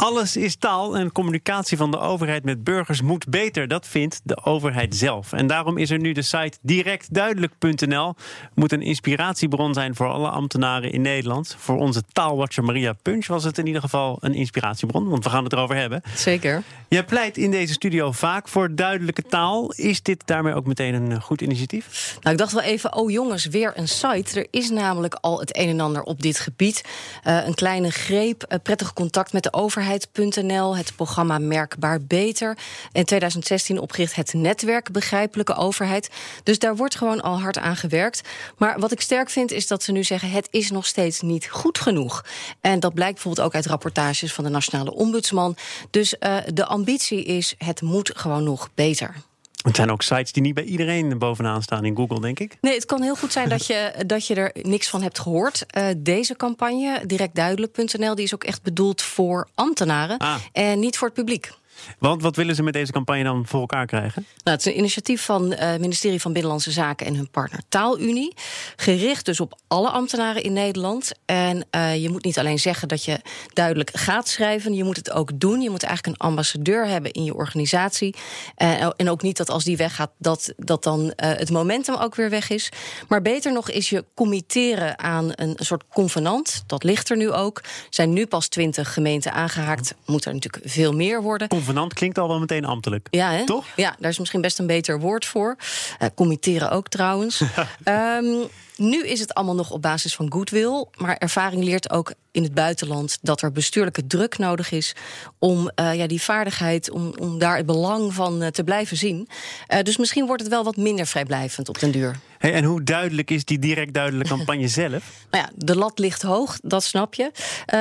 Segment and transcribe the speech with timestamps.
[0.00, 3.68] Alles is taal en communicatie van de overheid met burgers moet beter.
[3.68, 5.32] Dat vindt de overheid zelf.
[5.32, 8.14] En daarom is er nu de site directduidelijk.nl.
[8.54, 11.56] Moet een inspiratiebron zijn voor alle ambtenaren in Nederland.
[11.58, 15.08] Voor onze taalwatcher Maria Punch was het in ieder geval een inspiratiebron.
[15.08, 16.02] Want we gaan het erover hebben.
[16.14, 16.62] Zeker.
[16.88, 19.72] Jij pleit in deze studio vaak voor duidelijke taal.
[19.72, 22.16] Is dit daarmee ook meteen een goed initiatief?
[22.20, 24.40] Nou, ik dacht wel even, oh jongens, weer een site.
[24.40, 26.84] Er is namelijk al het een en ander op dit gebied.
[27.24, 32.56] Uh, een kleine greep, uh, prettig contact met de overheid het programma Merkbaar Beter.
[32.92, 36.10] In 2016 opgericht het netwerk Begrijpelijke Overheid.
[36.42, 38.28] Dus daar wordt gewoon al hard aan gewerkt.
[38.56, 41.48] Maar wat ik sterk vind is dat ze nu zeggen: het is nog steeds niet
[41.48, 42.24] goed genoeg.
[42.60, 45.56] En dat blijkt bijvoorbeeld ook uit rapportages van de Nationale Ombudsman.
[45.90, 49.14] Dus uh, de ambitie is: het moet gewoon nog beter.
[49.62, 52.56] Het zijn ook sites die niet bij iedereen bovenaan staan in Google, denk ik.
[52.60, 55.66] Nee, het kan heel goed zijn dat je, dat je er niks van hebt gehoord.
[55.76, 60.34] Uh, deze campagne, directduidelijk.nl, die is ook echt bedoeld voor ambtenaren ah.
[60.52, 61.50] en niet voor het publiek.
[61.98, 64.26] Want wat willen ze met deze campagne dan voor elkaar krijgen?
[64.44, 67.60] Nou, het is een initiatief van het uh, ministerie van Binnenlandse Zaken en hun partner
[67.68, 68.34] Taalunie.
[68.76, 71.12] Gericht dus op alle ambtenaren in Nederland.
[71.24, 73.20] En uh, je moet niet alleen zeggen dat je
[73.52, 75.60] duidelijk gaat schrijven, je moet het ook doen.
[75.60, 78.14] Je moet eigenlijk een ambassadeur hebben in je organisatie.
[78.58, 82.30] Uh, en ook niet dat als die weggaat, dat, dat dan het momentum ook weer
[82.30, 82.68] weg is.
[83.08, 86.62] Maar beter nog is je committeren aan een, soort convenant.
[86.66, 87.58] Dat ligt er nu ook.
[87.58, 89.94] Er zijn nu pas twintig gemeenten aangehaakt.
[90.06, 91.48] Moet er natuurlijk veel meer worden.
[91.48, 93.08] Convenant klinkt al wel meteen ambtelijk.
[93.10, 93.46] Ja, hè?
[93.46, 93.66] toch?
[93.76, 95.56] Ja, daar is misschien best een beter woord voor.
[96.02, 97.42] Uh, committeren ook trouwens.
[97.84, 100.84] um, nu is het allemaal nog op basis van goodwill.
[100.96, 104.94] Maar ervaring leert ook in het buitenland dat er bestuurlijke druk nodig is
[105.38, 109.28] om uh, ja, die vaardigheid, om, om daar het belang van uh, te blijven zien.
[109.68, 112.18] Uh, dus misschien wordt het wel wat minder vrijblijvend op den duur.
[112.38, 115.26] Hey, en hoe duidelijk is die direct duidelijke campagne zelf?
[115.30, 117.30] Nou ja, de lat ligt hoog, dat snap je.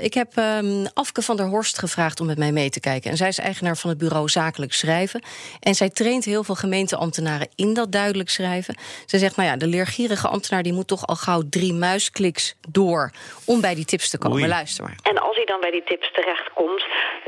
[0.00, 3.10] Ik heb um, Afke van der Horst gevraagd om met mij mee te kijken.
[3.10, 5.22] En zij is eigenaar van het bureau Zakelijk Schrijven.
[5.60, 8.76] En zij traint heel veel gemeenteambtenaren in dat duidelijk schrijven.
[9.06, 13.10] Ze zegt, nou ja, de leergierige ambtenaar die moet toch al gauw drie muiskliks door
[13.44, 14.29] om bij die tips te komen.
[14.32, 14.48] Oei.
[14.48, 14.98] Luister maar.
[15.02, 16.84] En als hij dan bij die tips terechtkomt,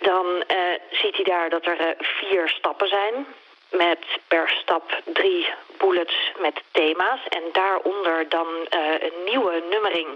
[0.00, 0.56] dan uh,
[0.90, 3.26] ziet hij daar dat er uh, vier stappen zijn
[3.70, 3.98] met
[4.28, 5.46] per stap drie
[5.78, 7.20] bullets met thema's.
[7.28, 10.08] En daaronder dan uh, een nieuwe nummering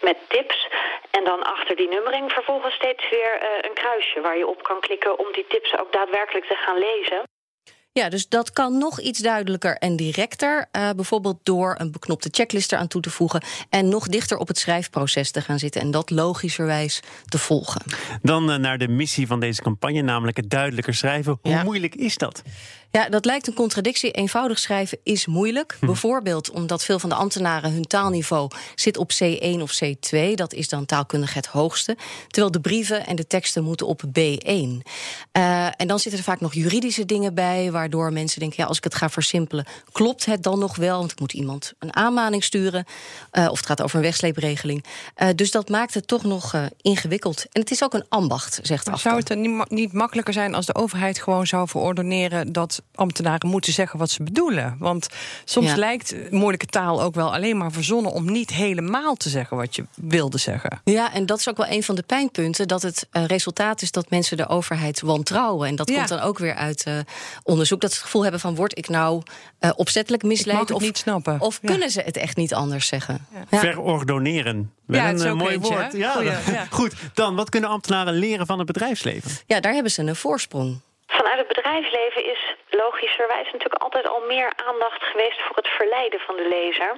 [0.00, 0.68] met tips.
[1.10, 4.80] En dan achter die nummering vervolgens steeds weer uh, een kruisje waar je op kan
[4.80, 7.31] klikken om die tips ook daadwerkelijk te gaan lezen.
[7.94, 10.68] Ja, dus dat kan nog iets duidelijker en directer.
[10.76, 13.42] Uh, bijvoorbeeld door een beknopte checklist eraan toe te voegen.
[13.68, 15.80] En nog dichter op het schrijfproces te gaan zitten.
[15.80, 17.82] En dat logischerwijs te volgen.
[18.22, 21.38] Dan uh, naar de missie van deze campagne, namelijk het duidelijker schrijven.
[21.42, 21.62] Hoe ja.
[21.62, 22.42] moeilijk is dat?
[22.92, 24.10] Ja, dat lijkt een contradictie.
[24.10, 25.76] Eenvoudig schrijven is moeilijk.
[25.80, 25.86] Hm.
[25.86, 30.34] Bijvoorbeeld omdat veel van de ambtenaren hun taalniveau zit op C1 of C2.
[30.34, 31.96] Dat is dan taalkundig het hoogste.
[32.28, 34.10] Terwijl de brieven en de teksten moeten op B1.
[34.46, 38.76] Uh, en dan zitten er vaak nog juridische dingen bij, waardoor mensen denken: ja, als
[38.76, 40.98] ik het ga versimpelen, klopt het dan nog wel?
[40.98, 42.84] Want ik moet iemand een aanmaning sturen.
[43.32, 44.84] Uh, of het gaat over een wegsleepregeling.
[45.16, 47.46] Uh, dus dat maakt het toch nog ingewikkeld.
[47.52, 50.54] En het is ook een ambacht, zegt maar Zou het dan niet, niet makkelijker zijn
[50.54, 54.76] als de overheid gewoon zou verordoneren dat ambtenaren moeten zeggen wat ze bedoelen.
[54.78, 55.08] Want
[55.44, 55.76] soms ja.
[55.76, 59.84] lijkt moeilijke taal ook wel alleen maar verzonnen om niet helemaal te zeggen wat je
[59.94, 60.80] wilde zeggen.
[60.84, 63.90] Ja, en dat is ook wel een van de pijnpunten: dat het uh, resultaat is
[63.90, 65.68] dat mensen de overheid wantrouwen.
[65.68, 65.96] En dat ja.
[65.96, 66.98] komt dan ook weer uit uh,
[67.42, 67.80] onderzoek.
[67.80, 69.22] Dat ze het gevoel hebben van: word ik nou
[69.60, 70.70] uh, opzettelijk misleid?
[70.70, 71.40] of niet snappen.
[71.40, 71.68] Of ja.
[71.68, 73.26] kunnen ze het echt niet anders zeggen?
[73.50, 74.72] Verordoneren.
[74.86, 75.92] Wel ja, een mooi woord.
[75.92, 76.66] Ja, Goeie, ja.
[76.70, 79.30] Goed, dan wat kunnen ambtenaren leren van het bedrijfsleven?
[79.46, 80.80] Ja, daar hebben ze een voorsprong.
[81.18, 86.36] Vanuit het bedrijfsleven is logischerwijs natuurlijk altijd al meer aandacht geweest voor het verleiden van
[86.36, 86.96] de lezer.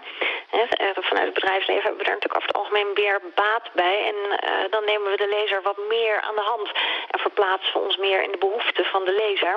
[1.00, 3.98] Vanuit het bedrijfsleven hebben we daar natuurlijk over het algemeen meer baat bij.
[4.10, 6.68] En uh, dan nemen we de lezer wat meer aan de hand
[7.10, 9.56] en verplaatsen we ons meer in de behoeften van de lezer.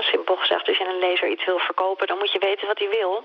[0.00, 2.88] Simpel gezegd, als je een lezer iets wil verkopen, dan moet je weten wat hij
[2.88, 3.24] wil.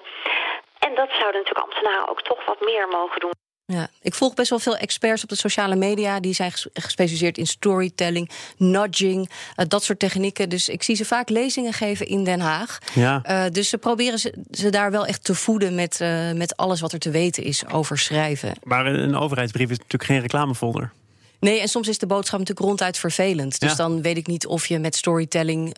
[0.79, 3.46] En dat zouden natuurlijk ambtenaren ook toch wat meer mogen doen.
[3.73, 6.19] Ja, ik volg best wel veel experts op de sociale media.
[6.19, 10.49] Die zijn gespecialiseerd in storytelling, nudging, uh, dat soort technieken.
[10.49, 12.77] Dus ik zie ze vaak lezingen geven in Den Haag.
[12.93, 13.21] Ja.
[13.29, 16.81] Uh, dus ze proberen ze, ze, daar wel echt te voeden met, uh, met alles
[16.81, 18.53] wat er te weten is over schrijven.
[18.63, 20.91] Maar een overheidsbrief is natuurlijk geen reclamefolder.
[21.39, 23.59] Nee, en soms is de boodschap natuurlijk ronduit vervelend.
[23.59, 23.75] Dus ja.
[23.75, 25.77] dan weet ik niet of je met storytelling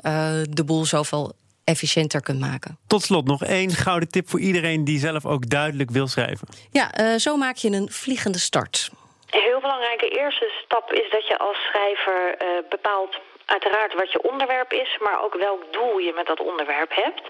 [0.49, 1.33] de boel zoveel
[1.73, 2.77] efficiënter kunt maken.
[2.87, 6.47] Tot slot nog één gouden tip voor iedereen die zelf ook duidelijk wil schrijven.
[6.71, 8.89] Ja, uh, zo maak je een vliegende start.
[9.29, 14.21] Een heel belangrijke eerste stap is dat je als schrijver uh, bepaalt uiteraard wat je
[14.31, 17.23] onderwerp is, maar ook welk doel je met dat onderwerp hebt.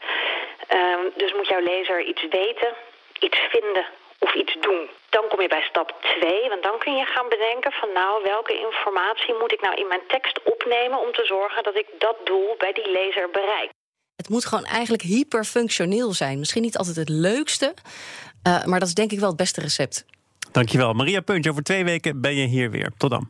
[0.73, 2.71] Uh, dus moet jouw lezer iets weten,
[3.19, 3.85] iets vinden
[4.19, 4.89] of iets doen.
[5.09, 8.59] Dan kom je bij stap 2, want dan kun je gaan bedenken van nou, welke
[8.67, 12.55] informatie moet ik nou in mijn tekst opnemen om te zorgen dat ik dat doel
[12.57, 13.69] bij die lezer bereik.
[14.19, 16.39] Het moet gewoon eigenlijk hyperfunctioneel zijn.
[16.39, 17.73] Misschien niet altijd het leukste,
[18.47, 20.05] uh, maar dat is denk ik wel het beste recept.
[20.51, 20.93] Dankjewel.
[20.93, 22.91] Maria Puntje, over twee weken ben je hier weer.
[22.97, 23.29] Tot dan.